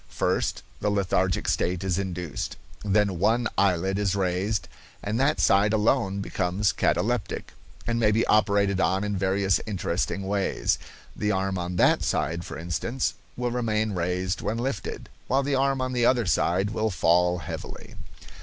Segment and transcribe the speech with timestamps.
[0.09, 4.67] First, the lethargic stage is induced, then one eyelid is raised,
[5.03, 7.53] and that side alone becomes cataleptic,
[7.85, 10.79] and may be operated on in various interesting ways.
[11.15, 15.81] The arm on that side, for instance, will remain raised when lifted, while the arm
[15.81, 17.93] on the other side will fall heavily.